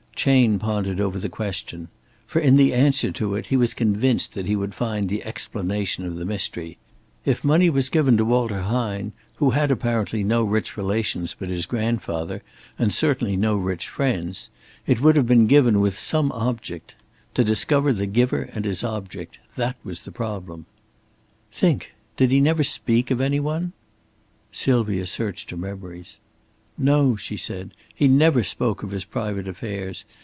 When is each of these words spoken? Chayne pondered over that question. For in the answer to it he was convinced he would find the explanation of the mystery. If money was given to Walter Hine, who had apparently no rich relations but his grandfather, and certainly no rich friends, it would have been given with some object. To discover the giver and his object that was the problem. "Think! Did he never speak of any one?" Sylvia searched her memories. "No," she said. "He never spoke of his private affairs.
Chayne 0.23 0.59
pondered 0.59 0.99
over 1.01 1.17
that 1.17 1.31
question. 1.31 1.87
For 2.27 2.37
in 2.39 2.55
the 2.55 2.75
answer 2.75 3.11
to 3.11 3.33
it 3.33 3.47
he 3.47 3.57
was 3.57 3.73
convinced 3.73 4.35
he 4.35 4.55
would 4.55 4.75
find 4.75 5.07
the 5.09 5.23
explanation 5.25 6.05
of 6.05 6.15
the 6.15 6.25
mystery. 6.25 6.77
If 7.25 7.43
money 7.43 7.71
was 7.71 7.89
given 7.89 8.17
to 8.17 8.25
Walter 8.25 8.61
Hine, 8.61 9.13
who 9.37 9.49
had 9.49 9.71
apparently 9.71 10.23
no 10.23 10.43
rich 10.43 10.77
relations 10.77 11.35
but 11.39 11.49
his 11.49 11.65
grandfather, 11.65 12.43
and 12.77 12.93
certainly 12.93 13.35
no 13.35 13.57
rich 13.57 13.87
friends, 13.89 14.51
it 14.85 15.01
would 15.01 15.15
have 15.15 15.25
been 15.25 15.47
given 15.47 15.79
with 15.79 15.97
some 15.97 16.31
object. 16.33 16.93
To 17.33 17.43
discover 17.43 17.91
the 17.91 18.05
giver 18.05 18.43
and 18.53 18.63
his 18.63 18.83
object 18.83 19.39
that 19.55 19.75
was 19.83 20.01
the 20.03 20.11
problem. 20.11 20.67
"Think! 21.51 21.95
Did 22.15 22.29
he 22.29 22.39
never 22.39 22.63
speak 22.63 23.09
of 23.09 23.21
any 23.21 23.39
one?" 23.39 23.73
Sylvia 24.51 25.07
searched 25.07 25.49
her 25.49 25.57
memories. 25.57 26.19
"No," 26.77 27.15
she 27.15 27.37
said. 27.37 27.75
"He 27.93 28.07
never 28.07 28.43
spoke 28.43 28.81
of 28.81 28.89
his 28.91 29.05
private 29.05 29.47
affairs. 29.47 30.03